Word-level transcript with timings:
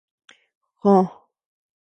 Joo. 0.81 1.03